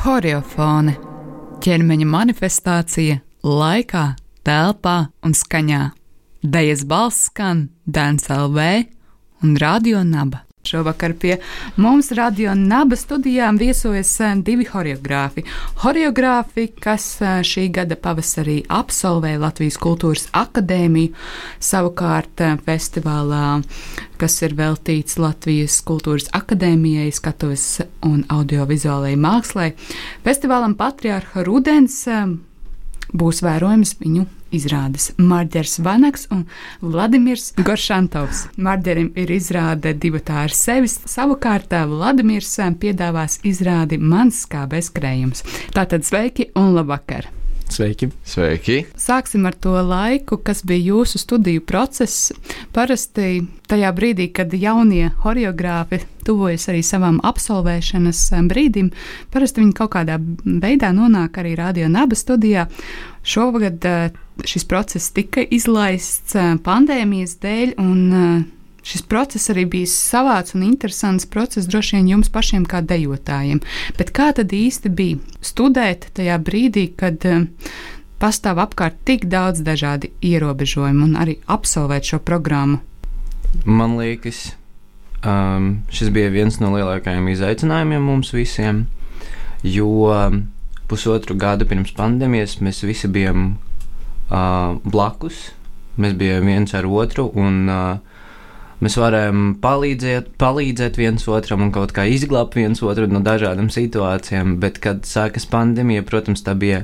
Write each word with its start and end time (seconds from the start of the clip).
Horeofone- 0.00 0.94
ķermeņa 1.64 2.06
manifestācija 2.08 3.18
laikā, 3.44 4.04
telpā 4.48 4.94
un 5.20 5.34
skaņā. 5.36 5.80
Dejas 6.40 6.86
balss 6.88 7.26
skan 7.28 7.66
Dēns 7.84 8.30
LV 8.32 8.86
un 9.44 9.58
Radio 9.60 10.00
Naba. 10.02 10.46
Šovakar 10.64 11.14
pie 11.14 11.36
mums 11.76 12.10
radio 12.12 12.54
naba 12.54 12.96
studijām 12.96 13.56
viesojas 13.58 14.10
eh, 14.20 14.34
divi 14.44 14.66
horeogrāfi. 14.68 15.44
Horeogrāfi, 15.80 16.66
kas 16.80 17.06
eh, 17.22 17.38
šī 17.46 17.70
gada 17.72 17.96
pavasarī 17.96 18.58
absolvēja 18.68 19.40
Latvijas 19.40 19.78
Kultūras 19.80 20.26
akadēmiju, 20.36 21.14
savukārt 21.64 22.44
eh, 22.44 22.58
festivālā, 22.66 23.62
kas 24.20 24.36
ir 24.44 24.56
veltīts 24.58 25.16
Latvijas 25.18 25.78
Kultūras 25.88 26.28
akadēmijai, 26.36 27.08
skatuves 27.08 27.64
un 28.04 28.26
audiovizuālajai 28.28 29.16
mākslai. 29.16 29.70
Festivālam 30.28 30.76
Patriārha 30.76 31.46
Rudens 31.46 32.02
būs 33.16 33.40
vērojams 33.48 33.96
viņu 34.04 34.28
izrādes 34.54 35.10
Marģers 35.18 35.78
Vanaks 35.84 36.26
un 36.34 36.44
Vladimirs 36.82 37.50
Goršantovs. 37.58 38.46
Marģerim 38.56 39.10
ir 39.20 39.32
izrāde 39.34 39.94
divi 39.94 40.20
tā 40.20 40.44
ar 40.46 40.54
sevis, 40.54 41.00
savukārt 41.08 41.74
Vladimirs 41.90 42.56
piedāvās 42.80 43.40
izrādi 43.46 43.98
Mans 43.98 44.44
kā 44.50 44.66
bezkrējums. 44.70 45.44
Tātad 45.76 46.06
sveiki 46.06 46.50
un 46.58 46.74
labvakar! 46.76 47.39
Sveiki! 47.70 48.08
Sveiki! 48.26 48.76
Sāksim 48.98 49.44
ar 49.46 49.54
to 49.54 49.76
laiku, 49.86 50.40
kas 50.42 50.64
bija 50.66 50.90
jūsu 50.90 51.20
studiju 51.22 51.62
process. 51.62 52.32
Parasti 52.74 53.44
tajā 53.70 53.92
brīdī, 53.94 54.26
kad 54.34 54.50
jaunie 54.50 55.12
choreogrāfi 55.22 56.00
tuvojas 56.26 56.66
arī 56.72 56.82
savam 56.82 57.20
absolvēšanas 57.22 58.24
brīdim, 58.50 58.90
parasti 59.30 59.62
viņi 59.62 59.76
kaut 59.78 59.94
kādā 59.94 60.18
veidā 60.18 60.90
nonāk 60.96 61.38
arī 61.38 61.54
radio 61.58 61.86
naba 61.88 62.18
studijā. 62.18 62.66
Šogad 63.22 63.86
šis 64.42 64.66
process 64.66 65.14
tika 65.14 65.44
izlaists 65.46 66.34
pandēmijas 66.66 67.38
dēļ, 67.38 67.76
un 67.78 68.50
šis 68.86 69.02
process 69.08 69.52
arī 69.52 69.66
bija 69.70 69.90
savāds 69.90 70.54
un 70.56 70.64
interesants 70.66 71.26
process 71.26 71.68
droši 71.70 71.98
vien 71.98 72.12
jums 72.14 72.30
pašiem 72.32 72.66
kā 72.68 72.82
dejotājiem. 72.84 73.62
Bet 73.98 74.12
kā 74.16 74.30
tad 74.36 74.52
īsti 74.56 74.92
bija 74.92 75.40
studēt 75.44 76.10
tajā 76.16 76.38
brīdī, 76.44 76.90
kad 76.96 77.24
pastāv 78.20 78.60
apkārt 78.62 79.00
tik 79.08 79.26
daudz 79.32 79.64
dažādi 79.64 80.12
ierobežojumi 80.20 81.04
un 81.08 81.18
arī 81.20 81.38
absolvēt 81.48 82.12
šo 82.12 82.20
programmu? 82.24 82.80
Man 83.64 83.96
liekas, 83.98 84.52
um, 85.26 85.80
šis 85.90 86.12
bija 86.14 86.30
viens 86.32 86.60
no 86.62 86.70
lielākajiem 86.74 87.30
izaicinājumiem 87.32 88.04
mums 88.04 88.34
visiem, 88.36 88.84
jo 89.64 89.90
pusotru 90.90 91.36
gadu 91.38 91.66
pirms 91.70 91.92
pandēmijas 91.96 92.58
mēs 92.64 92.84
visi 92.86 93.10
bijām 93.10 93.54
uh, 93.54 94.76
blakus. 94.84 95.50
Mēs 96.00 96.14
bijām 96.16 96.46
viens 96.48 96.72
ar 96.74 96.86
otru, 96.86 97.26
un 97.36 97.66
uh, 97.68 97.98
mēs 98.80 98.96
varējām 99.00 99.44
palīdzēt, 99.62 100.32
palīdzēt 100.40 100.98
viens 101.00 101.28
otram 101.28 101.66
un 101.66 101.72
kaut 101.74 101.94
kā 101.96 102.06
izglābt 102.08 102.58
viens 102.58 102.82
otru 102.82 103.08
no 103.10 103.22
dažādām 103.24 103.70
situācijām. 103.72 104.58
Bet, 104.62 104.80
kad 104.82 105.06
sākas 105.08 105.48
pandēmija, 105.50 106.06
protams, 106.08 106.44
tā 106.46 106.56
bija 106.58 106.82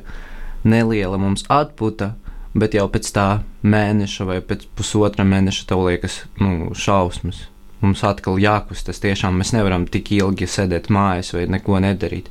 neliela 0.66 1.18
mums 1.20 1.46
atpūta, 1.52 2.14
bet 2.56 2.76
jau 2.76 2.86
pēc 2.92 3.10
tā 3.16 3.26
mēneša 3.66 4.28
vai 4.28 4.40
pēc 4.44 4.68
pusotra 4.78 5.26
mēneša 5.28 5.68
tev 5.68 5.84
liekas 5.88 6.22
nu, 6.40 6.72
šausmas 6.76 7.46
mums 7.84 8.02
atkal 8.06 8.38
jākustas. 8.40 9.00
Tiešām 9.02 9.36
mēs 9.40 9.52
nevaram 9.56 9.86
tik 9.90 10.10
ilgi 10.16 10.48
sēdēt 10.50 10.88
mājās 10.92 11.32
vai 11.36 11.46
neko 11.50 11.80
nedarīt. 11.84 12.30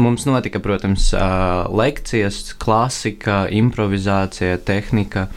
Mums 0.00 0.26
notika, 0.28 0.60
protams, 0.64 1.12
lekcijas, 1.70 2.54
klasika, 2.62 3.44
improvizācija, 3.52 4.58
tehnika. 4.66 5.28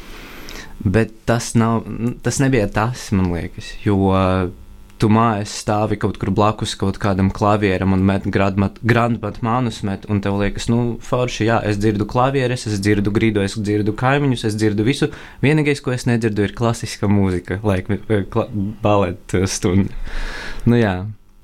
Bet 0.80 1.12
tas, 1.28 1.54
nav, 1.60 1.84
tas 2.24 2.40
nebija 2.40 2.70
tas, 2.72 3.10
man 3.12 3.34
liekas, 3.34 3.74
jo 3.84 4.00
tu 5.00 5.08
mājās 5.12 5.54
stāvi 5.62 5.98
kaut 6.00 6.18
kur 6.20 6.32
blakus 6.36 6.76
kaut 6.80 7.00
kādam 7.02 7.30
klavieram 7.36 7.96
un 7.96 8.04
met 8.06 8.26
grandmat 8.28 9.40
mānus 9.46 9.80
met, 9.88 10.06
un 10.12 10.20
tev 10.24 10.40
liekas, 10.42 10.68
nu, 10.72 10.98
forši, 11.04 11.48
jā, 11.48 11.60
es 11.70 11.80
dzirdu 11.80 12.08
klavieres, 12.10 12.66
es 12.68 12.82
dzirdu 12.84 13.14
grīdu, 13.16 13.44
es 13.46 13.56
dzirdu 13.56 13.96
kaimiņus, 14.00 14.46
es 14.50 14.58
dzirdu 14.60 14.88
visu. 14.88 15.10
Vienīgais, 15.44 15.84
ko 15.84 15.96
es 15.96 16.06
nedzirdu, 16.10 16.44
ir 16.48 16.56
klasiska 16.58 17.10
mūzika, 17.12 17.62
laika 17.64 18.00
eh, 18.00 18.26
kla 18.32 18.50
baleta 18.84 19.46
stunda. 19.48 19.96
Nu, 20.68 20.76
jā. 20.80 20.98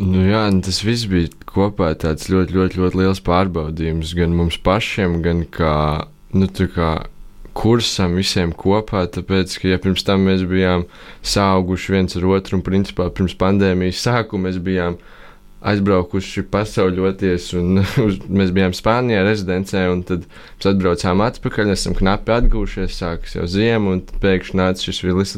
Nu 0.04 0.26
jā, 0.28 0.44
tas 0.66 0.82
viss 0.84 1.08
bija 1.08 1.32
kopā 1.48 1.94
tāds 2.00 2.28
ļoti, 2.32 2.58
ļoti, 2.58 2.82
ļoti 2.84 3.00
liels 3.00 3.24
pārbaudījums 3.24 4.12
gan 4.18 4.36
mums 4.36 4.60
pašiem, 4.60 5.22
gan 5.24 5.46
kā, 5.48 5.76
nu, 6.36 6.52
kā 6.76 6.90
kursam 7.56 8.18
visiem 8.20 8.52
kopā, 8.56 9.06
tāpēc, 9.12 9.58
ka 9.62 9.70
ja 9.72 9.82
pirms 9.82 10.04
tam 10.06 10.26
mēs 10.28 10.44
bijām 10.50 10.86
sauguši 11.26 11.94
viens 11.96 12.18
ar 12.20 12.28
otru, 12.36 12.60
un 12.60 12.66
principā 12.66 13.08
pirms 13.16 13.36
pandēmijas 13.40 14.04
sākuma 14.04 14.50
mēs 14.50 14.60
bijām 14.64 14.98
aizbraukuši 15.66 16.44
pasauļoties, 16.52 17.48
un 17.58 17.80
uz, 18.06 18.20
mēs 18.28 18.52
bijām 18.56 18.76
Spānijā 18.76 19.24
rezidencē, 19.26 19.86
un 19.94 20.04
tad 20.06 20.28
mēs 20.28 20.68
atbraucām 20.74 21.24
atpakaļ, 21.26 21.72
esam 21.74 21.96
knapi 21.98 22.36
atgūšies, 22.36 23.00
sākas 23.00 23.38
jau 23.40 23.48
ziema, 23.50 23.96
un 23.96 24.04
pēkšņi 24.22 24.60
nāca 24.62 24.90
šis 24.90 25.02
vilis, 25.06 25.38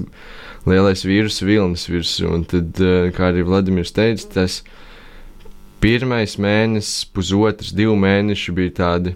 lielais 0.67 1.05
vīrusu 1.07 1.47
vilnis 1.47 1.87
virsū, 1.91 2.33
un 2.33 2.43
tad, 2.49 2.81
eh, 2.81 3.11
kā 3.15 3.29
arī 3.31 3.45
Vladimirs 3.47 3.93
teica, 3.95 4.27
tas 4.39 4.59
pirmais 5.79 6.35
mēnesis, 6.41 7.05
pusotrs, 7.13 7.71
divi 7.77 7.95
mēneši 8.01 8.57
bija 8.57 8.75
tādi 8.81 9.15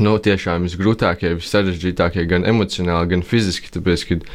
nu, 0.00 0.14
tiešām 0.18 0.64
visgrūtākie, 0.66 1.34
vissarežģītākie, 1.38 2.24
gan 2.30 2.46
emocionāli, 2.48 3.12
gan 3.12 3.22
fiziski. 3.26 3.70
Tāpēc, 3.74 4.04
kad 4.08 4.26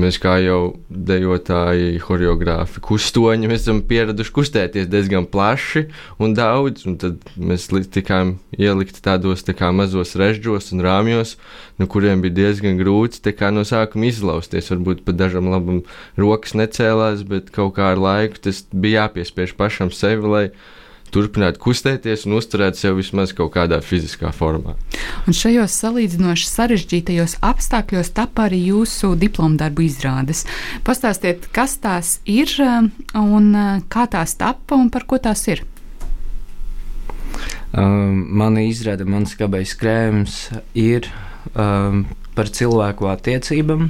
mēs 0.00 0.18
kā 0.22 0.36
jau 0.42 0.74
dejotāji, 0.90 2.00
choreogrāfi, 2.02 2.82
kustoņi, 2.84 3.50
mēs 3.50 3.64
esam 3.64 3.82
pieraduši 3.86 4.34
kustēties 4.34 4.90
diezgan 4.90 5.28
plaši 5.30 5.86
un 6.22 6.34
daudz, 6.34 6.86
un 6.90 6.98
tad 7.02 7.22
mēs 7.38 7.68
tikām 7.94 8.36
ielikti 8.58 9.02
tādos 9.04 9.46
tā 9.46 9.54
kā 9.56 9.70
mazos 9.74 10.16
režģos 10.18 10.72
un 10.74 10.84
rāmjos, 10.84 11.36
no 11.78 11.88
kuriem 11.90 12.22
bija 12.24 12.40
diezgan 12.42 12.78
grūti 12.80 13.34
no 13.54 13.62
sākuma 13.66 14.10
izlausties. 14.10 14.70
Varbūt 14.72 15.04
pat 15.06 15.18
dažam 15.20 15.50
labam 15.52 15.82
rokas 16.18 16.54
necēlās, 16.58 17.22
bet 17.28 17.50
kaut 17.54 17.76
kā 17.78 17.92
ar 17.94 18.00
laiku 18.02 18.48
tas 18.48 18.64
bija 18.72 19.04
jāpiespiež 19.04 19.54
pašam 19.58 19.94
sevi, 19.94 20.50
turpināt 21.14 21.60
kustēties 21.62 22.26
un 22.26 22.38
uzturēt 22.38 22.78
sevi 22.78 23.02
vismaz 23.02 23.34
kaut 23.36 23.52
kādā 23.54 23.78
fiziskā 23.84 24.32
formā. 24.34 24.74
Un 25.28 25.36
šajos 25.36 25.76
salīdzinoši 25.84 26.48
sarežģītajos 26.50 27.38
apstākļos 27.44 28.10
tapa 28.16 28.48
arī 28.48 28.64
jūsu 28.72 29.14
diplomu 29.20 29.58
darbu 29.60 29.86
izrādes. 29.86 30.44
Pastāstiet, 30.86 31.48
kas 31.54 31.78
tās 31.82 32.18
ir 32.26 32.50
um, 32.64 32.90
un 33.20 33.52
uh, 33.54 33.70
kā 33.88 34.08
tās 34.10 34.36
tapa 34.40 34.78
un 34.78 34.90
par 34.94 35.06
ko 35.10 35.20
tās 35.22 35.46
ir? 35.50 35.64
Um, 37.74 38.20
mana 38.38 38.62
izrāde, 38.62 39.06
mans 39.06 39.32
skabais 39.34 39.74
krēms 39.78 40.38
ir 40.78 41.08
um, 41.54 42.04
par 42.36 42.50
cilvēku 42.50 43.08
attiecībām. 43.10 43.88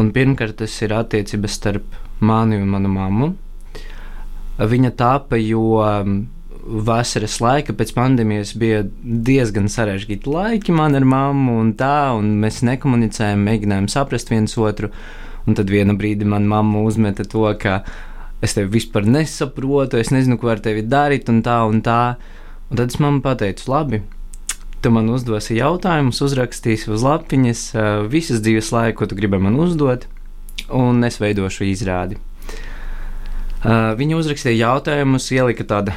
Un 0.00 0.10
pirmkārt, 0.14 0.56
tas 0.62 0.74
ir 0.82 0.94
attiecības 0.96 1.58
starp 1.60 1.98
mani 2.24 2.58
un 2.58 2.70
manu 2.72 2.90
mammu. 2.90 3.28
Viņa 4.58 4.92
tāpa, 4.94 5.38
jo 5.40 5.80
um, 5.82 6.18
vasaras 6.64 7.40
laika 7.42 7.74
pēc 7.76 7.92
pandēmijas 7.96 8.54
bija 8.58 8.84
diezgan 9.02 9.66
sarežģīti 9.70 10.30
laiki 10.30 10.74
man 10.74 10.96
ar 10.96 11.04
mammu 11.08 11.58
un 11.60 11.72
tā, 11.78 12.14
un 12.16 12.36
mēs 12.42 12.62
nekomunicējām, 12.66 13.44
mēģinājām 13.48 13.90
saprast 13.92 14.32
viens 14.32 14.56
otru. 14.58 14.92
Un 15.44 15.58
tad 15.58 15.68
vienā 15.68 15.92
brīdī 15.98 16.24
man 16.24 16.46
mamma 16.48 16.80
uzmeta 16.86 17.26
to, 17.28 17.44
ka 17.60 17.82
es 18.44 18.56
tevi 18.56 18.78
vispār 18.78 19.04
nesaprotu, 19.04 19.98
es 20.00 20.12
nezinu, 20.14 20.38
ko 20.40 20.54
ar 20.54 20.62
tevi 20.64 20.84
darīt, 20.86 21.28
un 21.28 21.42
tā, 21.44 21.58
un 21.68 21.82
tā. 21.84 22.16
Un 22.70 22.80
tad 22.80 22.94
es 22.94 23.00
mamma 23.02 23.20
pateicu, 23.26 23.66
labi, 23.68 24.00
tu 24.80 24.92
man 24.94 25.10
uzdosi 25.12 25.58
jautājumus, 25.58 26.22
uzrakstīsi 26.24 26.88
uz 26.94 27.04
lapiņas 27.04 27.64
visas 28.12 28.40
dzīves 28.44 28.70
laiku, 28.72 29.02
ko 29.02 29.10
tu 29.10 29.18
gribi 29.18 29.40
man 29.40 29.58
uzdot, 29.60 30.06
un 30.72 31.04
es 31.04 31.20
veidošu 31.20 31.68
izrādi. 31.68 32.16
Uh, 33.64 33.94
viņa 33.96 34.18
uzrakstīja 34.20 34.68
jautājumus, 34.68 35.30
ielika 35.32 35.64
tādu 35.68 35.94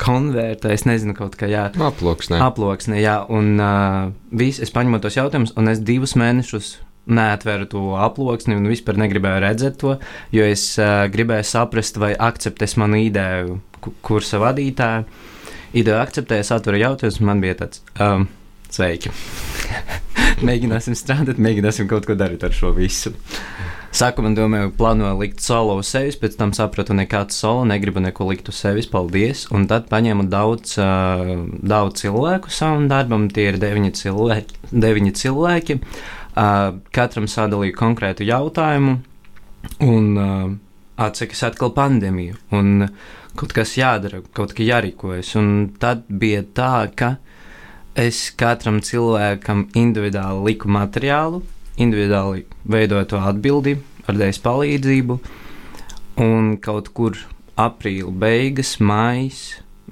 konvertē, 0.00 0.72
es 0.74 0.86
nezinu, 0.88 1.14
kaut 1.18 1.34
kā 1.38 1.48
jā. 1.50 1.66
Aploksnē. 1.74 2.38
Aploksnē, 2.44 3.00
jā, 3.02 3.16
un 3.32 3.56
uh, 3.58 4.12
viss, 4.30 4.62
es 4.62 4.72
paņemu 4.74 5.02
tos 5.02 5.18
jautājumus, 5.18 5.52
un 5.60 5.72
es 5.72 5.82
divus 5.84 6.14
mēnešus 6.18 6.76
neatveru 7.10 7.66
to 7.70 7.82
aploksni 7.98 8.54
un 8.54 8.68
vispār 8.70 8.98
negribēju 9.00 9.42
redzēt 9.42 9.80
to, 9.80 9.96
jo 10.34 10.46
es 10.46 10.64
uh, 10.78 11.08
gribēju 11.10 11.48
saprast, 11.48 11.98
vai 12.00 12.12
akceptēs 12.14 12.76
manu 12.80 13.00
ideju 13.02 13.58
kursa 14.04 14.40
vadītāju. 14.42 15.08
Ideju 15.80 15.98
akceptēju, 16.00 16.44
es 16.44 16.52
atveru 16.54 16.80
jautājumus, 16.82 17.20
man 17.26 17.42
bija 17.42 17.60
tāds. 17.62 17.82
Um, 17.98 18.28
Sveiki! 18.70 19.10
mēģināsim 20.46 20.96
strādāt, 20.98 21.40
mēģināsim 21.42 21.88
kaut 21.90 22.06
ko 22.06 22.16
darīt 22.18 22.44
ar 22.46 22.54
šo 22.54 22.72
visu. 22.76 23.14
Sākumā 23.90 24.30
domāju, 24.36 24.70
plānoju 24.78 25.16
likt 25.18 25.40
solo 25.42 25.74
uz 25.80 25.88
sevis, 25.90 26.14
pēc 26.20 26.36
tam 26.38 26.52
sapratu, 26.54 26.94
nekāds 26.94 27.34
solo, 27.42 27.64
negribu 27.66 27.98
neko 28.04 28.28
likt 28.28 28.46
uz 28.52 28.60
sevis, 28.62 28.86
paldies. 28.86 29.48
Un 29.50 29.66
tad 29.70 29.88
paņēmu 29.90 30.28
daudz, 30.30 30.76
uh, 30.78 31.32
daudz 31.58 32.04
cilvēku 32.04 32.54
savam 32.54 32.86
darbam, 32.90 33.26
tie 33.34 33.48
ir 33.50 33.58
deviņi 33.58 33.90
cilvēki. 33.98 34.60
Deviņi 34.70 35.14
cilvēki. 35.18 35.78
Uh, 35.80 36.78
katram 36.94 37.26
sadalīju 37.26 37.74
konkrētu 37.82 38.30
jautājumu, 38.30 39.00
un 39.82 40.08
uh, 40.14 40.46
atsakas 41.02 41.42
atkal 41.50 41.74
pandēmiju. 41.74 42.38
Un 42.54 42.92
kaut 43.34 43.58
kas 43.58 43.74
jādara, 43.74 44.22
kaut 44.38 44.54
kā 44.54 44.70
jārīkojas. 44.70 45.34
Un 45.42 45.54
tad 45.82 46.06
bija 46.06 46.46
tā, 46.46 46.74
ka 46.94 47.16
es 47.98 48.28
katram 48.38 48.78
cilvēkam 48.86 49.66
individuāli 49.74 50.52
liku 50.52 50.70
materiālu 50.70 51.42
individuāli 51.78 52.46
veidoju 52.70 53.10
to 53.12 53.20
atbildību 53.30 54.08
ar 54.08 54.18
dēļas 54.18 54.42
palīdzību. 54.44 55.18
Un 56.20 56.56
kaut 56.62 56.90
kur 56.96 57.16
aprīļa 57.60 58.12
beigas, 58.20 58.74
maijs, 58.82 59.40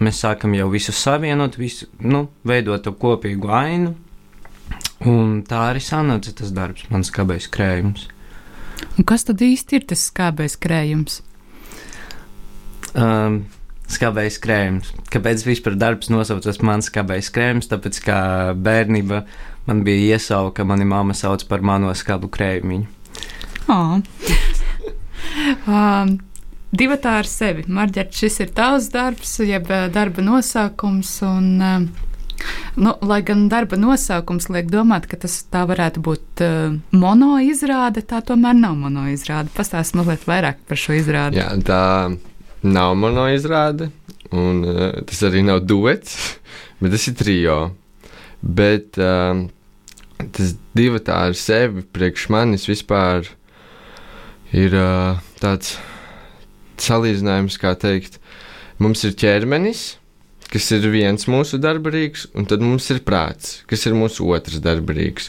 mēs 0.03 0.23
sākam 0.25 0.55
jau 0.57 0.69
visu 0.73 0.93
savienot, 0.95 1.59
visu, 1.61 1.89
nu, 2.01 2.27
veidot 2.47 2.85
to 2.85 2.93
kopīgu 2.93 3.53
ainu. 3.55 3.95
Un 5.07 5.43
tā 5.47 5.69
arī 5.71 5.83
sanāca 5.83 6.35
tas 6.41 6.51
darbs, 6.55 6.89
mans 6.91 7.11
skābais 7.13 7.47
krējums. 7.55 8.09
Un 8.99 9.07
kas 9.07 9.25
tad 9.27 9.43
īsti 9.43 9.79
ir 9.79 9.87
tas 9.91 10.09
skābais 10.11 10.59
krējums? 10.61 11.21
Um, 12.99 13.45
skābais 13.89 14.39
krējums. 14.43 14.93
Kāpēc 15.13 15.45
vispār 15.49 15.77
darbs 15.81 16.11
nosaucas 16.13 16.61
mans 16.65 16.91
skābais 16.91 17.31
krējums? 17.35 17.71
Tāpēc, 17.71 18.01
kā 18.05 18.21
bērnība 18.57 19.25
man 19.69 19.83
bija 19.87 20.17
iesauka, 20.17 20.67
mani 20.69 20.89
mamma 20.89 21.17
sauc 21.17 21.45
par 21.49 21.65
mano 21.65 21.93
skabu 21.97 22.31
krējumiņu. 22.33 22.87
Oh. 23.69 24.01
um, 25.69 26.19
Divi 26.69 26.99
tā 27.01 27.19
ar 27.23 27.29
sevi. 27.29 27.65
Marģert, 27.73 28.13
šis 28.13 28.43
ir 28.45 28.53
tavs 28.57 28.91
darbs, 28.93 29.39
jeb 29.41 29.71
darba 29.95 30.25
nosaukums. 30.25 31.17
Un, 31.29 31.49
um, 31.63 31.89
Nu, 32.79 32.93
lai 33.03 33.19
gan 33.27 33.49
darba 33.51 33.75
nosaukums 33.75 34.47
liek 34.55 34.69
domāt, 34.71 35.09
ka 35.11 35.17
tas 35.19 35.41
tā 35.51 35.65
varētu 35.67 36.03
būt 36.07 36.43
uh, 36.47 36.77
mono 36.95 37.33
izrāde, 37.43 38.05
tā 38.07 38.21
tomēr 38.23 38.55
nav 38.55 38.77
mono 38.79 39.09
izrāde. 39.11 39.51
Pastāstiet 39.57 39.99
mazliet 39.99 40.27
vairāk 40.29 40.61
par 40.69 40.79
šo 40.79 40.95
izrādi. 40.95 41.41
Jā, 41.41 41.49
tā 41.67 41.81
nav 42.63 42.95
mono 42.99 43.29
izrāde, 43.31 43.91
un 44.35 44.65
uh, 44.67 44.89
tas 45.07 45.23
arī 45.29 45.45
nav 45.47 45.63
duets, 45.67 46.17
bet 46.81 46.95
tas 46.95 47.07
ir 47.11 47.17
trijo. 47.19 47.59
Bet 48.43 48.99
uh, 49.03 49.45
tas 50.35 50.55
divi 50.79 51.01
tā 51.05 51.25
ar 51.29 51.37
sevi 51.39 51.83
priekš 51.83 52.29
manis 52.35 52.69
vispār 52.71 53.27
ir 54.55 54.75
uh, 54.79 55.23
tāds 55.43 55.77
salīdzinājums, 56.83 57.59
kā 57.59 57.75
teikt, 57.79 58.19
mums 58.79 59.03
ir 59.07 59.17
ķermenis, 59.19 59.99
kas 60.49 60.71
ir 60.73 60.87
viens 60.93 61.27
mūsu 61.29 61.59
darba 61.61 61.93
rīks, 61.93 62.29
un 62.39 62.47
tad 62.49 62.63
mums 62.65 62.87
ir 62.95 63.03
prāts, 63.05 63.59
kas 63.69 63.85
ir 63.89 63.97
mūsu 63.99 64.29
otrs 64.33 64.63
darba 64.65 64.95
rīks. 64.97 65.29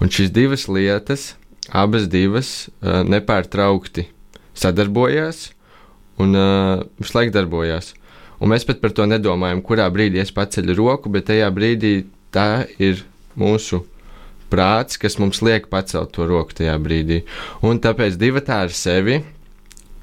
Un 0.00 0.12
šīs 0.12 0.32
divas 0.34 0.68
lietas, 0.70 1.34
abas 1.74 2.08
divas 2.10 2.54
uh, 2.68 3.02
nepārtraukti 3.06 4.08
sadarbojās 4.54 5.48
un 6.22 6.38
uh, 6.38 6.84
visu 7.00 7.18
laiku 7.18 7.34
darbojās. 7.34 7.92
Un 8.42 8.50
mēs 8.52 8.66
pat 8.66 8.80
par 8.82 8.92
to 8.94 9.06
nedomājam, 9.08 9.62
kurā 9.64 9.86
brīdī 9.92 10.20
es 10.22 10.32
paceļu 10.34 10.76
roku, 10.78 11.12
bet 11.12 11.28
tajā 11.30 11.48
brīdī 11.54 11.94
tā 12.34 12.66
ir 12.82 13.04
mūsu 13.38 13.84
prāts, 14.52 14.98
kas 15.00 15.18
mums 15.22 15.40
liek 15.42 15.70
pacelt 15.72 16.12
to 16.14 16.26
roku 16.28 16.56
tajā 16.58 16.74
brīdī. 16.82 17.22
Un 17.64 17.80
tāpēc 17.82 18.18
divi 18.20 18.42
tā 18.44 18.64
ar 18.66 18.74
sevi. 18.74 19.22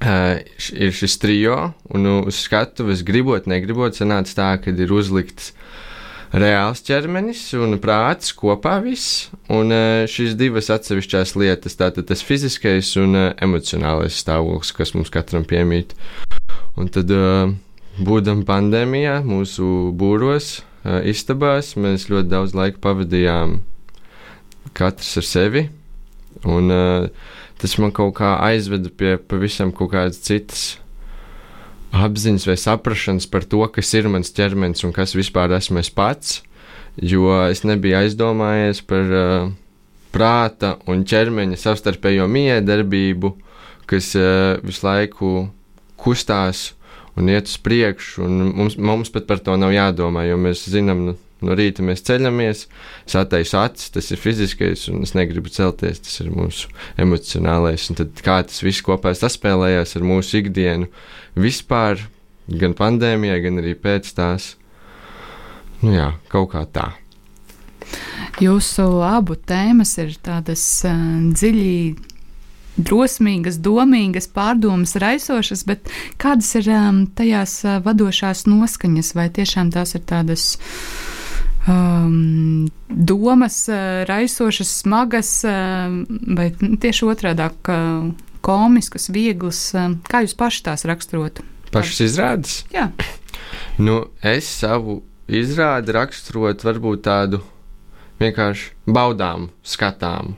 Uh, 0.02 0.40
ir 0.74 0.90
šis 0.98 1.14
trijo, 1.22 1.56
un 1.94 2.08
uz 2.24 2.40
skatuves 2.42 3.04
gribot, 3.06 3.44
negribot, 3.46 3.94
sanāca 3.94 4.34
tā, 4.34 4.48
ka 4.58 4.72
ir 4.74 4.90
uzlikts 4.90 5.52
reāls 6.32 6.80
ķermenis 6.86 7.42
un 7.60 7.76
prāts 7.82 8.32
kopā 8.36 8.78
viss, 8.84 9.28
un 9.52 9.72
uh, 9.74 10.04
šīs 10.08 10.36
divas 10.40 10.70
atsevišķās 10.72 11.34
lietas, 11.36 11.76
tātad 11.80 12.08
tas 12.08 12.24
fiziskais 12.24 12.94
un 13.00 13.18
uh, 13.18 13.28
emocionālais 13.44 14.16
stāvoklis, 14.22 14.72
kas 14.76 14.94
mums 14.96 15.12
katram 15.12 15.44
piemīt. 15.48 15.92
Un 16.80 16.88
tad, 16.92 17.12
uh, 17.12 17.52
būdam 18.00 18.46
pandēmijā, 18.48 19.20
mūsu 19.26 19.92
būros, 19.98 20.62
istabās, 21.06 21.74
mēs 21.78 22.08
ļoti 22.10 22.30
daudz 22.30 22.56
laika 22.58 22.80
pavadījām 22.82 23.60
katrs 24.74 25.12
ar 25.20 25.26
sevi. 25.28 25.66
Un, 26.48 26.72
tas 27.62 27.74
man 27.78 27.92
kaut 27.94 28.16
kā 28.18 28.32
aizveda 28.48 28.90
pie 28.90 29.12
pavisam 29.30 29.70
kaut 29.76 29.92
kādas 29.92 30.18
citas 30.24 30.64
apziņas 31.92 32.46
vai 32.48 32.56
saprašanas 32.58 33.28
par 33.30 33.44
to, 33.44 33.62
kas 33.72 33.92
ir 33.94 34.08
mans 34.10 34.32
ķermenis 34.34 34.84
un 34.86 34.94
kas 34.96 35.14
vispār 35.16 35.52
esmu 35.58 35.82
es 35.82 35.92
pats. 35.92 36.40
Jo 37.00 37.30
es 37.48 37.62
nebiju 37.64 37.96
aizdomājies 38.02 38.82
par 38.84 39.12
uh, 39.16 39.52
prāta 40.12 40.74
un 40.90 41.06
ķermeņa 41.08 41.56
savstarpējo 41.60 42.26
miedarbību, 42.28 43.32
kas 43.88 44.12
uh, 44.18 44.60
visu 44.64 44.86
laiku 44.86 45.32
kustās 46.00 46.72
un 47.16 47.30
iet 47.32 47.48
uz 47.48 47.56
priekšu. 47.64 48.28
Mums, 48.28 48.76
mums 48.76 49.12
pat 49.12 49.28
par 49.28 49.40
to 49.44 49.56
nav 49.60 49.72
jādomā, 49.72 50.26
jo 50.28 50.36
mēs 50.40 50.66
zinām, 50.72 51.06
nu, 51.08 51.16
No 51.42 51.56
rīta 51.58 51.84
mēs 51.84 52.04
ceļamies, 52.06 52.64
es 53.06 53.18
attaisu 53.18 53.58
acis, 53.60 53.90
tas 53.94 54.10
ir 54.14 54.20
fiziskais, 54.22 54.86
un 54.92 55.02
es 55.06 55.14
negribu 55.18 55.50
celties, 55.52 56.02
tas 56.06 56.20
ir 56.22 56.30
mūsu 56.34 56.70
emocionālais. 57.02 57.88
Un 57.90 57.98
tad 57.98 58.22
kā 58.24 58.40
tas 58.46 58.62
viss 58.62 58.84
kopā 58.86 59.14
saspēlējās 59.18 59.96
ar 59.98 60.06
mūsu 60.06 60.42
ikdienu 60.42 60.90
vispār, 61.34 62.06
gan 62.46 62.76
pandēmijā, 62.78 63.38
gan 63.44 63.62
arī 63.62 63.74
pēc 63.78 64.14
tās. 64.16 64.52
Nu 65.82 65.96
jā, 65.96 66.12
kaut 66.30 66.52
kā 66.54 66.62
tā. 66.70 66.92
Jūsu 68.40 68.86
abu 69.04 69.34
tēmas 69.36 69.96
ir 70.00 70.14
tādas 70.22 70.62
uh, 70.86 70.94
dziļi 71.34 71.74
drosmīgas, 72.80 73.58
domīgas, 73.60 74.28
pārdomas 74.32 74.94
raisošas, 75.00 75.64
bet 75.68 75.90
kādas 76.22 76.54
ir 76.60 76.70
um, 76.72 77.02
tajās 77.18 77.58
uh, 77.66 77.80
vadošās 77.84 78.46
noskaņas, 78.48 79.12
vai 79.18 79.28
tiešām 79.34 79.72
tās 79.74 79.96
ir 79.98 80.06
tādas 80.08 80.46
um, 81.68 82.68
domas, 82.88 83.68
uh, 83.68 84.02
raisošas, 84.08 84.70
smagas, 84.82 85.44
uh, 85.44 85.92
vai 86.36 86.50
tieši 86.56 87.08
otrādi 87.08 87.46
uh,- 87.46 88.12
komiskas, 88.46 89.08
vieglas. 89.14 89.70
Kā 90.10 90.24
jūs 90.24 90.34
paši 90.34 90.64
tās 90.66 90.86
raksturotu? 90.88 91.44
Pašas 91.72 92.00
izrādes? 92.08 92.56
Jā. 92.74 92.90
Nu, 93.78 94.10
es 94.22 94.48
savu 94.50 95.00
izrādi 95.30 95.94
raksturotu 95.94 96.66
varbūt 96.66 97.04
tādu 97.06 97.40
vienkārši 98.20 98.72
baudām, 98.86 99.48
skatām. 99.62 100.34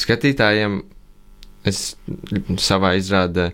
Skatītājiem 0.00 0.80
es 1.68 1.94
savā 2.60 2.96
izrādē 2.98 3.52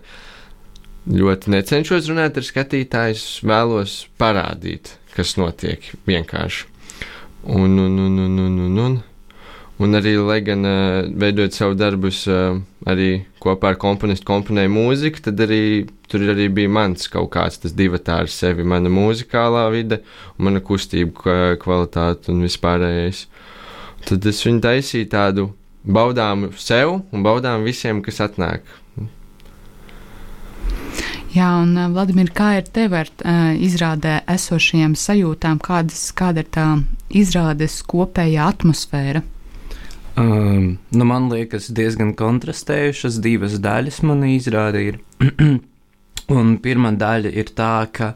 ļoti 1.09 1.53
necenšos 1.53 2.09
runāt 2.09 2.37
ar 2.39 2.45
skatītājus, 2.45 3.27
vēlos 3.45 4.01
parādīt, 4.19 4.95
kas 5.15 5.35
notiek 5.39 5.85
vienkārši. 6.09 6.67
Un, 7.43 7.77
un, 7.77 7.99
un, 7.99 8.17
un, 8.19 8.39
un, 8.39 8.59
un, 8.59 8.79
un. 8.85 8.97
un 9.79 9.95
arī, 9.95 10.17
lai 10.19 10.41
gan 10.43 10.65
uh, 10.67 11.05
veidojot 11.21 11.55
savu 11.55 11.77
darbus, 11.79 12.25
uh, 12.27 12.57
arī 12.89 13.23
kopā 13.39 13.71
ar 13.71 13.77
komponistu 13.79 14.27
komponēju 14.27 14.73
mūziku, 14.73 15.21
tad 15.23 15.39
arī 15.45 15.87
tur 16.11 16.25
arī 16.33 16.49
bija 16.51 16.71
mans 16.73 17.07
kaut 17.11 17.29
kāds 17.35 17.61
tas 17.63 17.75
divatā 17.77 18.17
ar 18.25 18.31
sevi, 18.33 18.65
mana 18.67 18.91
mūzikālā 18.91 19.63
vide, 19.71 20.01
mana 20.37 20.59
kustība 20.59 21.55
kvalitāte 21.61 22.33
un 22.33 22.43
vispārējais. 22.43 23.23
Tad 24.09 24.27
es 24.27 24.43
viņu 24.43 24.63
taisīju 24.65 25.09
tādu 25.11 25.47
baudām 25.83 26.49
sev 26.59 26.99
un 27.13 27.23
baudām 27.23 27.63
visiem, 27.67 28.03
kas 28.03 28.19
atnāk. 28.25 28.67
Jā, 31.29 31.49
un 31.61 31.77
Vladimir, 31.93 32.31
kā 32.33 32.55
ir 32.57 32.69
tev 32.73 32.95
ar 32.97 33.09
uh, 33.21 33.51
izrādē 33.53 34.23
esošajām 34.33 34.95
sajūtām, 34.97 35.59
kādas, 35.61 36.07
kāda 36.17 36.41
ir 36.41 36.49
tā 36.49 36.67
izrādes 37.09 37.79
kopējā 37.85 38.47
atmosfēra? 38.49 39.21
Um, 40.19 40.79
nu 40.91 41.05
man 41.07 41.29
liekas, 41.31 41.69
diezgan 41.71 42.15
kontrastējušas 42.17 43.21
divas 43.23 43.59
daļas 43.61 44.01
man 44.09 44.25
izrāda 44.27 44.81
ir. 44.81 44.97
un 46.39 46.57
pirmā 46.63 46.93
daļa 46.99 47.31
ir 47.33 47.53
tā, 47.57 47.73
ka 47.93 48.13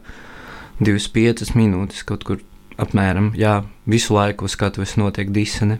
25 0.82 1.54
minūtes 1.58 2.02
kaut 2.06 2.26
kur 2.26 2.42
apmēram, 2.80 3.32
jā, 3.38 3.60
visu 3.86 4.14
laiku 4.16 4.48
uz 4.48 4.56
skatuves 4.56 4.96
notiek 4.98 5.30
disene. 5.34 5.78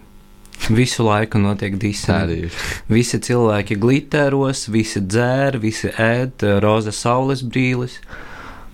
Visu 0.68 1.04
laiku 1.04 1.38
notiek 1.42 1.76
diskusija. 1.80 2.48
Visi 2.88 3.20
cilvēki 3.20 3.76
glitteros, 3.80 4.66
visi 4.72 5.02
dzēr, 5.04 5.58
visi 5.60 5.90
ēd, 6.00 6.46
roza 6.64 6.92
saules 6.94 7.44
brīlis, 7.44 7.98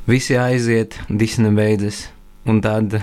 visi 0.07 0.39
aiziet, 0.39 0.99
diskusija 1.09 1.55
beidzas. 1.57 2.05
Un 2.49 2.63
tad 2.65 2.95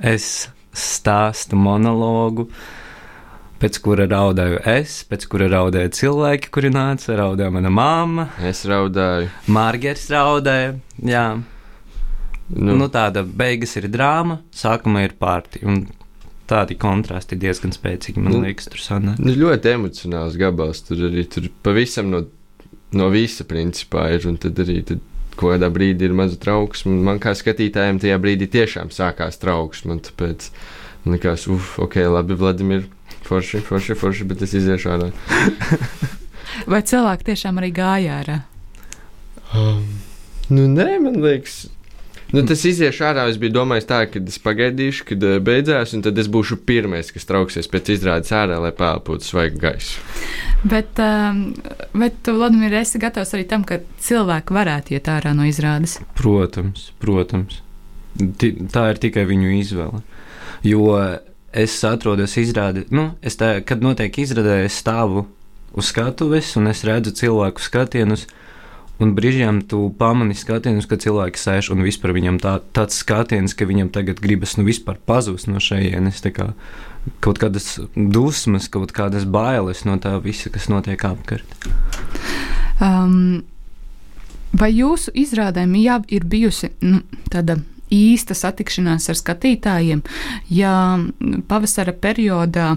es 0.00 0.48
stāstu 0.78 1.58
monologu, 1.58 2.46
pēc 3.58 3.78
kura 3.82 4.06
raudāju 4.08 4.62
es, 4.70 5.02
pēc 5.10 5.26
kura 5.30 5.48
raudāja 5.50 5.90
cilvēki, 5.98 6.50
kuri 6.54 6.70
nāca, 6.72 7.16
raudāja 7.18 7.52
mana 7.54 7.72
mamma. 7.74 8.28
Es 8.38 8.62
raudāju. 8.68 9.30
Mārgers 9.50 10.06
raudāja. 10.14 10.76
Jā. 11.02 11.28
Nu. 12.48 12.78
nu, 12.80 12.86
tāda 12.88 13.26
beigas 13.26 13.74
ir 13.76 13.90
drāma, 13.92 14.38
sākuma 14.56 15.02
ir 15.04 15.18
pārti. 15.20 15.60
Un 15.68 15.82
tādi 16.48 16.76
kontrasti 16.80 17.38
diezgan 17.40 17.74
spēcīgi, 17.74 18.22
man 18.22 18.38
nu, 18.38 18.42
liekas, 18.46 18.70
tur 18.72 18.82
sanāk. 18.82 19.20
Nu, 19.22 19.34
ļoti 19.36 19.74
emocionāls 19.74 20.38
gabals. 20.40 20.82
Tur 20.86 21.08
arī 21.10 21.26
tur 21.30 21.48
pavisam 21.64 22.10
no, 22.12 22.24
no 22.96 23.08
visa 23.12 23.46
principā 23.48 24.08
ir. 24.16 24.26
Un 24.30 24.38
tad 24.40 24.58
arī 24.64 24.80
tad 24.88 25.04
kaut 25.38 25.54
kādā 25.54 25.70
brīdī 25.72 26.08
ir 26.08 26.16
maza 26.18 26.38
trauksme. 26.40 26.96
Man 27.06 27.20
kā 27.22 27.34
skatītājiem 27.38 28.00
tajā 28.02 28.18
brīdī 28.22 28.50
tiešām 28.56 28.92
sākās 28.94 29.40
trauksme. 29.42 30.00
Tāpēc 30.08 30.50
man 31.04 31.18
likās, 31.18 31.46
uf, 31.52 31.76
ok, 31.84 32.00
labi, 32.08 32.38
Vladimir, 32.38 32.88
forši, 33.28 33.62
forši, 33.64 33.98
forši, 33.98 34.28
bet 34.28 34.44
es 34.48 34.56
iziešu 34.58 34.94
ārā. 34.96 35.10
Vai 36.70 36.80
cilvēki 36.82 37.28
tiešām 37.28 37.60
arī 37.60 37.72
gāja 37.76 38.20
ārā? 38.22 38.38
Um, 39.56 39.84
nu, 40.50 40.64
nē, 40.68 40.96
man 41.04 41.20
liekas. 41.22 41.66
Nu, 42.28 42.42
tas 42.44 42.60
izies 42.68 42.98
ārā. 43.00 43.24
Es 43.30 43.38
biju 43.40 43.54
domājis, 43.54 43.86
tā, 43.88 44.02
ka 44.10 44.20
es 44.20 44.36
pagaidīšu, 44.44 45.06
kad 45.08 45.22
uh, 45.24 45.36
beidzās, 45.44 45.94
un 45.96 46.02
tad 46.04 46.18
es 46.20 46.28
būšu 46.28 46.60
pirmais, 46.68 47.08
kas 47.14 47.24
trauksies 47.28 47.70
pēc 47.72 47.94
izrādes 47.94 48.34
ārā, 48.36 48.58
lai 48.60 48.72
pelnītu 48.76 49.24
svaigu 49.24 49.62
gaisu. 49.62 50.02
Bet, 50.68 51.00
um, 51.00 51.54
bet 51.96 52.20
tu, 52.26 52.34
Vladimir, 52.36 52.76
esi 52.82 53.00
gatavs 53.00 53.32
arī 53.36 53.46
tam, 53.48 53.64
ka 53.64 53.80
cilvēki 54.04 54.56
varētu 54.58 54.98
iet 54.98 55.08
ārā 55.08 55.32
no 55.36 55.48
izrādes? 55.48 55.96
Protams, 56.18 56.90
protams. 57.00 57.62
T 58.18 58.52
tā 58.74 58.88
ir 58.92 59.00
tikai 59.00 59.24
viņu 59.28 59.54
izvēle. 59.60 60.02
Jo 60.66 60.90
es 61.54 61.78
atrodos 61.86 62.36
izrādē, 62.40 62.84
nu, 62.92 63.12
es 63.24 63.38
tā, 63.40 63.54
kad 63.64 63.80
notiek 63.84 64.20
izrādē, 64.20 64.60
es 64.66 64.76
stāvu 64.82 65.24
uz 65.78 65.92
skatuves 65.92 66.56
un 66.58 66.68
es 66.68 66.84
redzu 66.84 67.14
cilvēku 67.16 67.62
skatienus 67.62 68.26
Un 68.98 69.12
brīžiem 69.14 69.60
tu 69.70 69.84
pamani 69.98 70.34
skatienus, 70.34 70.88
ka 70.90 70.98
cilvēki 70.98 71.38
sēž 71.38 71.70
un 71.74 71.84
vispār 71.86 72.10
viņam 72.16 72.40
tā, 72.42 72.56
tāds 72.74 72.98
skatiens, 72.98 73.54
ka 73.54 73.68
viņam 73.68 73.92
tagad 73.94 74.18
gribas 74.22 74.56
nu 74.58 74.66
vispār 74.66 74.98
pazust 75.06 75.46
no 75.46 75.62
šejienes. 75.62 76.18
Kā 76.34 76.50
kaut 77.22 77.38
kādas 77.38 77.76
dusmas, 77.94 78.66
kaut 78.72 78.92
kādas 78.96 79.24
bailes 79.24 79.84
no 79.86 79.96
tā 80.02 80.16
visa, 80.22 80.50
kas 80.50 80.66
notiek 80.72 81.04
apkārt. 81.06 81.68
Um, 82.82 83.44
vai 84.52 84.72
jūsu 84.74 85.14
izrādēm 85.14 85.78
jau 85.78 86.02
ir 86.10 86.26
bijusi 86.26 86.72
nu, 86.82 87.02
tāda 87.30 87.60
īsta 87.94 88.36
satikšanās 88.36 89.08
ar 89.08 89.16
skatītājiem. 89.18 90.02
Ja 90.52 90.72
pavasara 91.48 91.94
periodā 91.96 92.74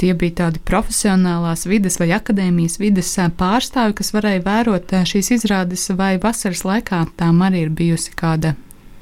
tie 0.00 0.12
bija 0.18 0.38
tādi 0.44 0.60
profesionālās 0.66 1.64
vides 1.70 1.98
vai 2.00 2.10
akadēmijas 2.16 2.78
vides 2.82 3.12
pārstāvi, 3.38 3.96
kas 4.00 4.12
varēja 4.14 4.44
vērot 4.44 4.94
šīs 5.10 5.32
izrādes, 5.38 5.86
vai 5.96 6.16
vasaras 6.22 6.64
laikā 6.66 7.04
tām 7.20 7.42
arī 7.46 7.66
ir 7.66 7.72
bijusi 7.74 8.14
kāda 8.18 8.54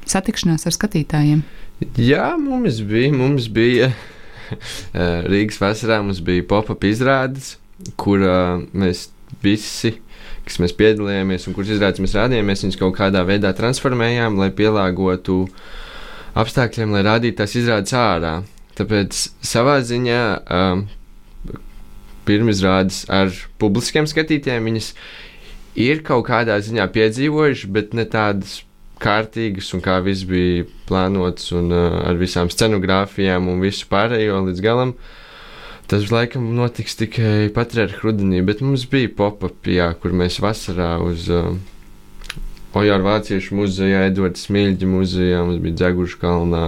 satikšanās 0.08 0.66
ar 0.68 0.76
skatītājiem? 0.76 1.42
Jā, 1.98 2.32
mums 2.38 2.82
bija. 2.86 3.12
Mums 3.16 3.48
bija 3.52 3.90
Rīgas 5.32 5.60
vasarā 5.62 6.02
mums 6.04 6.22
bija 6.24 6.46
pop-up 6.48 6.84
izrādes, 6.86 7.56
kur 7.96 8.22
mēs 8.72 9.08
visi 9.42 9.96
kas 10.46 10.58
mēs 10.62 10.74
piedalījāmies 10.78 11.46
un 11.46 11.56
kuras 11.56 11.70
izrādes 11.74 12.02
mēs 12.02 12.16
rādījāmies, 12.18 12.64
viņas 12.66 12.78
kaut 12.80 12.96
kādā 12.98 13.22
veidā 13.26 13.52
transformējām, 13.56 14.38
lai 14.40 14.50
pielāgotu 14.54 15.44
apstākļiem, 16.38 16.94
lai 16.96 17.04
rādītu 17.06 17.38
tās 17.42 17.54
izrādes 17.58 17.94
ārā. 17.96 18.40
Tāpēc 18.78 19.18
savā 19.44 19.78
ziņā 19.84 20.22
um, 20.58 20.86
pirmizrādes 22.28 23.02
ar 23.12 23.32
publiskiem 23.60 24.08
skatītājiem 24.08 24.70
viņas 24.70 24.92
ir 25.82 26.04
kaut 26.06 26.26
kādā 26.30 26.56
ziņā 26.62 26.86
piedzīvojušas, 26.94 27.72
bet 27.72 27.96
ne 27.96 28.06
tādas 28.08 28.60
kārtīgas 29.02 29.72
un 29.74 29.82
kā 29.84 29.98
viss 30.04 30.24
bija 30.28 30.64
plānots 30.88 31.50
un 31.56 31.72
uh, 31.74 31.98
ar 32.06 32.20
visām 32.20 32.52
scenogrāfijām 32.52 33.50
un 33.52 33.60
visu 33.64 33.88
pārējo 33.90 34.44
līdz 34.48 34.64
galam. 34.64 34.96
Uh, 34.96 35.18
Tas 35.92 36.06
laikam 36.08 36.46
notiks 36.56 36.94
tikai 36.96 37.50
patriarcha 37.52 37.98
rudenī, 38.00 38.38
bet 38.40 38.62
mums 38.64 38.86
bija 38.88 39.10
pop-upā, 39.12 39.90
kur 40.00 40.14
mēs 40.16 40.38
vasarā 40.40 40.94
uz 41.04 41.26
uh, 41.28 41.50
Ojāra 42.72 43.04
Vāciešu 43.04 43.58
muzejā, 43.58 44.06
Edvards 44.08 44.46
Smilģa 44.46 44.88
muzejā, 44.88 45.42
mums 45.44 45.60
bija 45.60 45.76
Dzeguša 45.82 46.20
kalnā. 46.22 46.62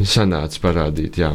Sanāca 0.00 0.60
parādīt, 0.62 1.18
jā. 1.20 1.34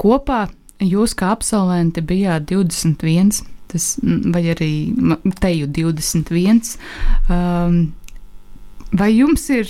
Kopā 0.00 0.46
jūs 0.84 1.14
kā 1.16 1.32
absolventi 1.34 2.02
bijāt 2.04 2.48
21, 2.50 3.42
tas, 3.72 3.94
vai 4.02 4.44
arī 4.52 4.70
teju 5.40 5.68
21. 5.68 6.62
Um, 7.28 7.78
vai 8.92 9.10
jums 9.14 9.48
ir, 9.52 9.68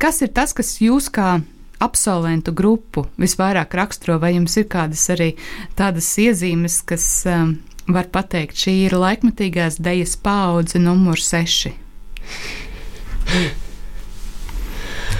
kas 0.00 0.22
ir 0.24 0.32
tas, 0.36 0.54
kas 0.56 0.76
jūs 0.80 1.10
kā 1.12 1.38
absolventu 1.84 2.54
grupu 2.56 3.06
visvairāk 3.20 3.74
raksturo, 3.76 4.18
vai 4.22 4.34
jums 4.36 4.56
ir 4.60 4.68
kādas 4.70 5.04
arī 5.12 5.34
tādas 5.76 6.08
iezīmes, 6.20 6.80
kas 6.86 7.08
um, 7.28 7.58
var 7.90 8.08
pateikt, 8.12 8.56
šī 8.56 8.78
ir 8.86 8.96
laikmetīgās 8.96 9.80
dejas 9.84 10.16
paudze 10.16 10.80
numur 10.80 11.20
6? 11.20 11.74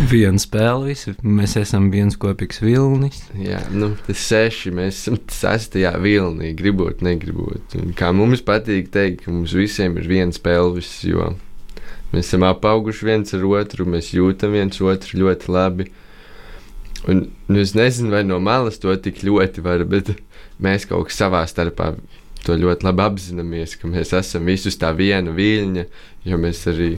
Viena 0.05 0.41
spēle, 0.41 0.91
visi. 0.91 1.15
mēs 1.25 1.55
esam 1.57 1.87
viens 1.93 2.17
kopīgs 2.21 2.61
vilnis. 2.61 3.23
Jā, 3.41 3.61
nu, 3.73 3.93
tas 4.07 4.21
seši, 4.29 4.73
mēs 4.77 4.99
esam 5.01 5.17
sastajā 5.33 5.95
vilnī, 6.03 6.51
gribot, 6.57 7.01
negribot. 7.05 7.77
Un 7.81 7.95
kā 7.97 8.11
mums 8.17 8.43
patīk 8.45 8.91
teikt, 8.93 9.23
ka 9.25 9.33
mums 9.33 9.55
visiem 9.57 9.97
ir 10.01 10.09
viens 10.11 10.37
spēles, 10.41 10.91
jo 11.09 11.31
mēs 12.13 12.29
esam 12.29 12.45
apauguši 12.49 13.09
viens 13.09 13.37
ar 13.37 13.47
otru, 13.49 13.89
mēs 13.89 14.13
jūtam 14.13 14.53
viens 14.59 14.83
otru 14.85 15.23
ļoti 15.23 15.55
labi. 15.55 15.89
Un, 17.09 17.27
nu, 17.49 17.61
es 17.61 17.73
nezinu, 17.77 18.13
vai 18.13 18.25
no 18.29 18.41
malas 18.45 18.81
to 18.83 18.93
tik 19.01 19.25
ļoti 19.25 19.65
var, 19.65 19.87
bet 19.89 20.13
mēs 20.61 20.89
kaut 20.91 21.09
kā 21.09 21.17
savā 21.17 21.45
starpā 21.49 21.95
to 22.45 22.59
ļoti 22.61 22.85
labi 22.85 23.05
apzināmies, 23.09 23.79
ka 23.81 23.89
mēs 23.89 24.13
esam 24.17 24.53
visus 24.53 24.77
tā 24.81 24.93
viena 24.97 25.33
viļņa, 25.33 25.89
jo 26.29 26.41
mēs 26.41 26.65
arī 26.73 26.93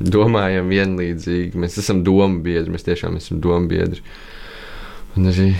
domājam 0.00 0.70
vienlīdzīgi. 0.72 1.58
Mēs 1.60 1.78
esam 1.82 2.02
domu 2.06 2.42
biedri, 2.44 2.72
mēs 2.74 2.86
tiešām 2.86 3.18
esam 3.20 3.40
domu 3.44 3.70
biedri. 3.70 4.02
Un 5.14 5.30
arī 5.30 5.50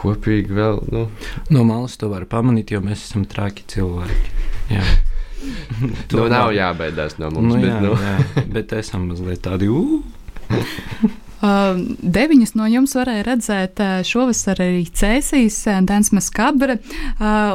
kopīgi 0.00 0.54
vēl. 0.56 0.82
Nu. 0.94 1.06
No 1.52 1.64
malas 1.68 1.98
to 2.00 2.10
var 2.12 2.26
pamanīt, 2.30 2.72
jo 2.74 2.82
mēs 2.84 3.04
esam 3.08 3.26
traki 3.28 3.66
cilvēki. 3.70 4.34
Jā. 4.76 4.84
to 6.12 6.24
nu, 6.24 6.28
nav 6.32 6.52
jābaidās 6.54 7.18
no 7.20 7.32
mums. 7.34 7.54
Nu, 7.54 7.60
bet, 7.60 7.72
jā, 7.72 7.80
nu. 7.84 7.96
jā, 7.96 8.46
bet 8.54 8.76
esam 8.78 9.08
mazliet 9.10 9.42
tādi. 9.46 9.70
Uh, 9.72 10.00
deviņas 11.40 12.52
no 12.58 12.66
jums 12.68 12.92
varēja 12.98 13.24
redzēt 13.24 13.80
šovasar 14.04 14.60
arī 14.60 14.82
Cēsīs, 14.84 15.56
Densmas 15.88 16.28
Kabra 16.34 16.76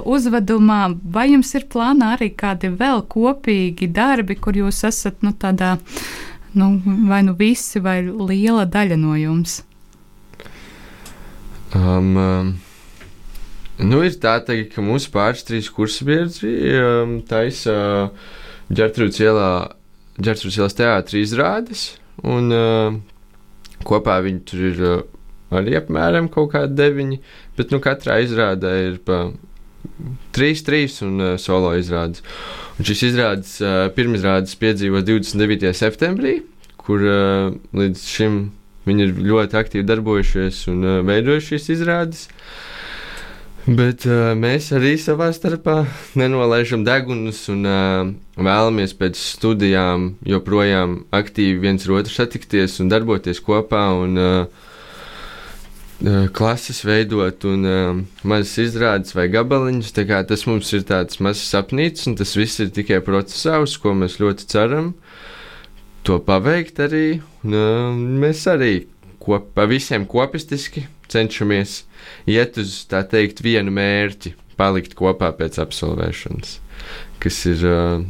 uzvedumā. 0.06 0.96
Vai 1.04 1.28
jums 1.34 1.54
ir 1.58 1.68
plānā 1.70 2.16
arī 2.16 2.32
kādi 2.34 2.72
vēl 2.74 3.06
kopīgi 3.12 3.92
darbi, 3.94 4.40
kur 4.42 4.58
jūs 4.58 4.84
esat 4.90 5.22
nu, 5.22 5.36
tādā, 5.38 5.76
nu, 6.58 6.72
vai 7.10 7.22
nu 7.28 7.38
visi, 7.38 7.80
vai 7.80 8.02
liela 8.06 8.66
daļa 8.66 8.98
no 8.98 9.16
jums? 9.20 9.62
Um, 11.76 12.16
um, 12.18 12.54
nu 13.84 14.04
ir 14.08 14.16
tā, 14.22 14.38
teikt, 14.48 14.74
ka 14.76 14.84
mūsu 14.86 15.12
pāris 15.14 15.44
trīs 15.46 15.68
kursabiedri 15.74 16.54
um, 16.80 17.18
taisa 17.28 17.76
uh, 17.76 18.30
Ģertrūdas 18.72 19.20
ielā, 19.22 19.50
Ģertrūdas 20.18 20.62
ielas 20.62 20.78
teātris 20.78 21.28
izrādes. 21.28 21.84
Un, 22.24 22.48
uh, 22.56 22.96
Kopā 23.86 24.20
viņi 24.24 24.42
tur 24.48 24.64
ir 24.70 24.84
uh, 24.86 25.02
arī 25.56 25.76
apmēram 25.80 26.30
kaut 26.32 26.54
kādi 26.56 26.78
deviņi, 26.80 27.20
bet 27.58 27.74
nu, 27.74 27.82
katrā 27.84 28.20
izrādē 28.24 28.74
ir 28.90 29.00
pa 29.06 29.26
trīs, 30.36 30.64
trīs 30.66 31.00
un 31.06 31.20
uh, 31.22 31.34
solo 31.42 31.74
izrādes. 31.78 32.24
Un 32.80 32.88
šis 32.88 33.06
izrādes, 33.12 33.56
uh, 33.64 33.88
pirmizrādes 33.96 34.58
piedzīvos 34.60 35.06
29. 35.08 35.72
septembrī, 35.78 36.38
kur 36.82 37.04
uh, 37.04 37.52
līdz 37.76 38.06
šim 38.10 38.40
viņi 38.86 39.08
ir 39.08 39.14
ļoti 39.32 39.60
aktīvi 39.60 39.88
darbojušies 39.90 40.66
un 40.74 40.84
uh, 40.86 40.98
veidojuši 41.08 41.56
šīs 41.56 41.72
izrādes. 41.78 42.28
Bet 43.66 44.04
uh, 44.06 44.36
mēs 44.38 44.68
arī 44.78 44.92
savā 45.02 45.32
starpā 45.34 45.88
nenolaižam 46.14 46.84
degunus 46.86 47.48
un 47.50 47.66
uh, 47.66 48.12
vēlamies 48.38 48.94
pēc 48.94 49.18
studijām 49.18 50.12
joprojām 50.22 51.00
aktīvi 51.10 51.64
viens 51.64 51.88
otru 51.90 52.14
satikties 52.14 52.78
un 52.84 52.92
darboties 52.94 53.42
kopā 53.42 53.88
un 53.98 54.22
uh, 54.22 54.46
klases 56.38 56.84
veidot 56.86 57.48
un 57.50 57.66
uh, 57.66 58.04
mazas 58.22 58.54
izrādes 58.68 59.18
vai 59.18 59.32
gabaliņus. 59.34 59.96
Tas 59.98 60.46
mums 60.46 60.70
ir 60.78 60.86
tāds 60.86 61.18
mazs 61.18 61.50
sapnīts, 61.50 62.06
un 62.06 62.14
tas 62.22 62.38
viss 62.38 62.62
ir 62.62 62.70
tikai 62.70 63.02
procesā, 63.02 63.58
uz 63.66 63.80
ko 63.82 63.98
mēs 63.98 64.20
ļoti 64.22 64.46
ceram 64.46 64.94
to 66.06 66.20
paveikt 66.22 66.86
arī. 66.86 67.08
Un, 67.42 67.58
uh, 67.58 67.90
mēs 67.98 68.46
arī 68.46 68.76
kop, 69.18 69.50
pa 69.58 69.66
visiem 69.66 70.06
kopistiski 70.06 70.86
cenšamies 71.16 71.80
iet 72.30 72.60
uz 72.62 72.82
tā 72.92 73.02
teikt 73.10 73.42
vienu 73.46 73.74
mērķi, 73.76 74.36
palikt 74.60 74.96
kopā 75.00 75.32
pēc 75.36 75.60
absolvēšanas, 75.64 76.60
kas 77.24 77.40
ir 77.52 77.66
uh, 77.70 78.04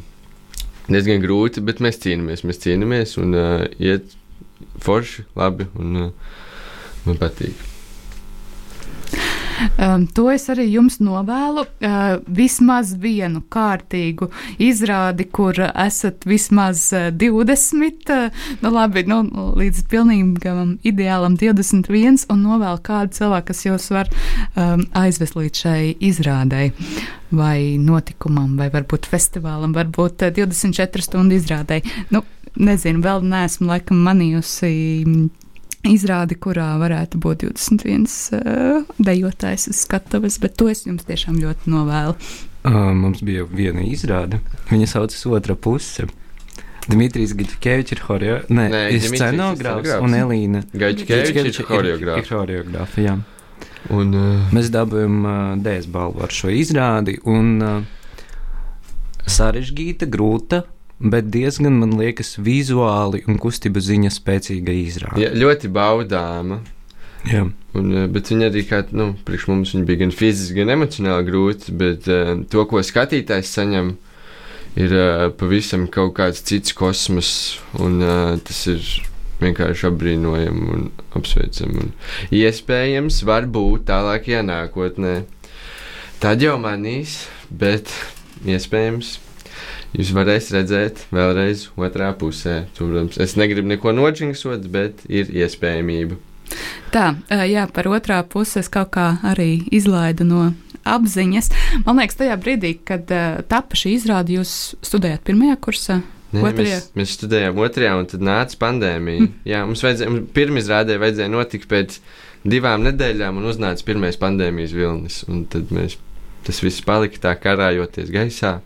diezgan 0.89 1.24
grūti, 1.24 1.63
bet 1.65 1.81
mēs 1.83 2.01
cīnāmies, 2.03 2.45
mēs 2.45 2.62
cīnāmies 2.65 3.15
un 3.21 3.38
uh, 3.38 3.63
iet 3.81 4.17
forši, 4.85 5.25
labi 5.38 5.69
un 5.79 6.09
uh, 6.09 6.35
man 7.05 7.21
patīk. 7.21 7.75
Um, 9.77 10.05
to 10.07 10.27
es 10.33 10.47
arī 10.51 10.67
jums 10.69 11.00
novēlu. 11.03 11.65
Uh, 11.79 12.17
vismaz 12.27 12.93
vienu 13.01 13.41
kārtīgu 13.51 14.29
izrādi, 14.62 15.27
kur 15.31 15.59
esat 15.67 16.25
vismaz 16.27 16.88
20, 16.93 18.12
uh, 18.13 18.45
nu 18.63 18.74
labi, 18.74 19.05
nu, 19.09 19.21
līdz 19.59 19.85
pilnīgam 19.91 20.75
ideālam 20.85 21.38
21, 21.39 22.25
un 22.31 22.43
novēlu 22.45 22.81
kādu 22.85 23.15
cilvēku, 23.19 23.50
kas 23.51 23.65
jūs 23.67 23.89
var 23.93 24.12
um, 24.12 24.85
aizvest 24.97 25.38
līdz 25.39 25.65
šai 25.65 25.81
izrādai. 26.03 26.69
Vai 27.35 27.75
notikumam, 27.81 28.53
vai 28.59 28.69
varbūt 28.71 29.07
festivālam, 29.09 29.74
varbūt 29.75 30.27
24 30.35 31.03
stundu 31.03 31.35
izrādē. 31.35 31.81
Nu, 32.13 32.21
nezinu, 32.55 33.01
vēl 33.03 33.25
neesmu 33.25 33.67
laikam 33.71 34.03
manījusi 34.05 34.71
izrādi, 35.92 36.38
kurā 36.39 36.74
varētu 36.82 37.20
būt 37.22 37.46
21 37.46 38.06
uh, 38.38 38.84
dejotājs 38.98 39.70
uz 39.72 39.82
skatuves, 39.86 40.39
bet 40.44 40.58
to 40.60 40.70
es 40.72 40.86
jums 40.88 41.08
tiešām 41.08 41.39
ļoti 41.42 41.72
novēlu. 41.72 42.15
Uh, 42.65 42.92
mums 42.98 43.22
bija 43.25 43.46
viena 43.46 43.84
izrāde, 43.86 44.42
viņa 44.72 44.92
saucas 44.96 45.25
Otra 45.30 45.56
puse. 45.56 46.08
Dmitrijs 46.86 47.34
Gaļķevičs 47.34 47.96
ir 47.96 48.01
choreogrāfs, 48.06 48.51
ne, 48.54 48.68
Nē, 48.70 48.82
ir 48.94 49.06
scenogrāfs 49.10 49.96
un 50.06 50.18
Elīna. 50.18 50.62
Gaļķevičs 50.74 51.62
ir 51.63 52.30
choreogrāfs. 52.30 53.00
Jā. 53.01 53.18
Un, 53.94 54.13
uh, 54.18 54.54
Mēs 54.54 54.72
dabūjām 54.74 55.18
uh, 55.25 55.36
DS 55.62 55.89
balvu 55.94 56.25
ar 56.25 56.34
šo 56.34 56.50
izrādi, 56.54 57.18
un 57.30 57.51
uh, 57.62 57.75
sarežģīta, 59.30 60.10
grūta, 60.10 60.63
bet 61.00 61.28
diezgan, 61.34 61.80
man 61.82 61.98
liekas, 62.00 62.36
vizuāli 62.42 63.24
un 63.30 63.40
kustību 63.42 63.82
ziņa 63.84 64.14
spēcīga 64.16 64.75
izrāde. 64.86 65.22
jā, 65.24 65.34
ļoti 65.36 65.72
baudāma. 65.75 66.62
Jā. 67.25 67.48
Un, 67.75 67.90
uh, 67.92 68.06
bet 68.12 68.30
viņa 68.32 68.52
arī, 68.52 68.62
kā, 68.70 68.84
nu, 68.96 69.14
priekš 69.25 69.48
mums 69.50 69.74
bija 69.88 70.04
gan 70.04 70.14
fiziski, 70.14 70.60
gan 70.62 70.75
emocionāli 70.75 71.25
grūta, 71.28 71.74
bet 71.75 72.08
uh, 72.12 72.36
to, 72.52 72.68
ko 72.70 72.84
skatītājs 72.86 73.56
saņem, 73.58 73.96
ir 74.78 74.94
uh, 74.94 75.25
pavisam 75.36 75.88
kaut 75.92 76.14
kāds 76.20 76.46
cits 76.46 76.75
kosmos, 76.78 77.34
un 77.82 78.00
uh, 78.04 78.38
tas 78.46 78.62
ir 78.72 78.86
vienkārši 79.42 79.90
apbrīnojami 79.90 80.68
un 80.75 80.88
apsveicami. 81.18 81.88
Un 81.88 82.36
iespējams, 82.36 83.22
varbūt 83.28 83.88
tālākajā 83.90 84.46
nākotnē. 84.46 85.16
Tad 86.24 86.46
jau 86.46 86.56
manīs, 86.62 87.25
bet 87.52 87.92
iespējams. 88.48 89.18
Jūs 89.96 90.12
varēsiet 90.16 90.58
redzēt 90.58 91.04
vēlreiz 91.16 91.70
otrā 91.80 92.12
pusē. 92.20 92.66
Protams, 92.75 93.20
es 93.22 93.38
negribu 93.40 93.72
neko 93.72 93.94
noģinksot, 93.96 94.68
bet 94.72 95.06
ir 95.08 95.32
iespējamība. 95.32 96.18
Tā, 96.94 97.14
uh, 97.16 97.46
jā, 97.48 97.66
par 97.74 97.88
otrā 97.90 98.20
pusi 98.28 98.60
es 98.62 98.70
kaut 98.72 98.92
kā 98.96 99.16
arī 99.25 99.64
izlaidu 99.74 100.28
no 100.28 100.50
apziņas. 100.86 101.50
Man 101.88 102.02
liekas, 102.02 102.20
tajā 102.20 102.36
brīdī, 102.42 102.75
kad 102.86 103.10
uh, 103.14 103.40
tapa 103.50 103.80
šī 103.80 103.96
izrāde, 103.96 104.36
jūs 104.38 104.75
studējāt 104.86 105.25
pirmajā 105.25 105.58
kursā. 105.64 106.02
Nē, 106.36 106.44
Otrajā? 106.44 106.78
mēs, 106.82 106.88
mēs 106.98 107.16
studējām 107.16 107.60
otrajā, 107.64 107.96
un 108.00 108.08
tad 108.12 108.24
nāca 108.25 108.60
pandēmija. 108.60 109.24
Mm. 109.24 109.34
Jā, 109.48 109.62
mums 109.68 109.84
mums 109.86 110.32
pirmizrādē 110.36 110.98
vajadzēja 111.02 111.32
notikt 111.32 111.70
pēc 111.72 112.00
divām 112.46 112.84
nedēļām, 112.86 113.40
un 113.40 113.50
uznāca 113.52 113.86
pirmais 113.88 114.20
pandēmijas 114.20 114.75
vilnis. 114.75 115.22
Tad 115.54 115.72
mēs, 115.75 115.98
tas 116.48 116.60
viss 116.66 116.84
palika 116.86 117.22
tā 117.30 117.36
karājoties 117.40 118.12
gaisā. 118.14 118.58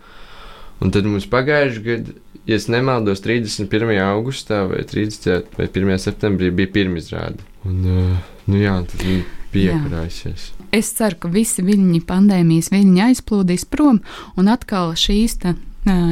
Un 0.79 0.93
tad 0.95 1.07
mums 1.09 1.27
pagājušajā 1.29 1.85
gadā, 1.85 2.15
ja 2.49 2.57
es 2.59 2.69
nemaldos, 2.71 3.21
31. 3.25 3.97
augustā 4.05 4.63
vai 4.69 4.85
30. 4.87 5.51
vai 5.57 5.67
1. 5.67 5.97
septembrī 6.01 6.53
bija 6.55 6.71
pirmizrāde. 6.79 7.43
Un, 7.67 7.81
uh, 7.83 8.31
nu 8.47 8.61
jā, 8.61 8.77
tad 8.87 9.03
viņi 9.03 9.25
bija 9.53 9.73
Jā. 9.73 9.79
iekrājusies. 9.81 10.49
Es 10.75 10.91
ceru, 10.97 11.17
ka 11.23 11.31
visi 11.33 11.65
viņi 11.65 12.03
pandēmijas 12.07 12.69
viņi 12.73 13.05
aizplūdīs 13.09 13.65
prom, 13.69 14.01
un 14.37 14.51
atkal 14.51 14.93
šīs 14.97 15.39
ā, 15.49 15.55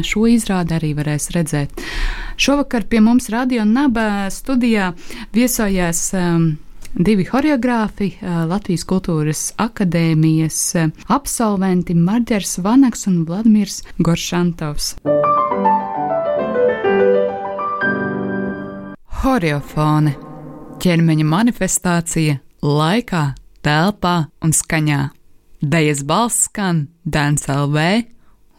šo 0.05 0.25
izrādi 0.31 0.77
arī 0.77 0.93
varēs 0.97 1.29
redzēt. 1.35 1.83
Šovakar 2.37 2.87
pie 2.89 3.01
mums 3.01 3.29
Radio 3.33 3.65
Naba 3.65 4.27
studijā 4.33 4.91
viesojās 5.35 6.01
um, 6.17 6.55
divi 6.93 7.25
choreogrāfi, 7.27 8.13
ā, 8.21 8.45
Latvijas 8.49 8.85
Kultūras 8.87 9.41
akadēmijas 9.61 10.59
ā, 10.77 10.85
absolventi 11.13 11.95
Marģers 11.97 12.57
Vanaks 12.63 13.07
un 13.09 13.23
Vladimirs 13.27 13.81
Goršantovs. 13.99 14.95
Horeofone- 19.23 20.15
ķermeņa 20.83 21.25
manifestācija 21.27 22.39
laikā, 22.63 23.23
telpā 23.65 24.17
un 24.41 24.51
skaņā. 24.51 25.09
Dejas 25.61 26.03
balss 26.03 26.47
skan 26.47 26.87
Dēns 27.05 27.47
LV 27.49 28.05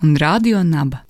un 0.02 0.16
Radio 0.16 0.62
Naba. 0.62 1.07